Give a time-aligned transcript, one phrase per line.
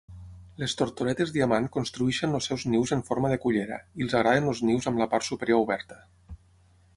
[0.61, 4.63] Les tortoretes diamant construeixen els seus nius en forma de cullera, i els agraden els
[4.71, 6.01] nius amb la part superior oberta.